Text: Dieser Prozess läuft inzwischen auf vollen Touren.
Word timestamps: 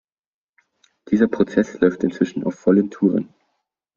Dieser 1.11 1.27
Prozess 1.27 1.79
läuft 1.79 2.03
inzwischen 2.03 2.43
auf 2.43 2.55
vollen 2.55 2.89
Touren. 2.89 3.31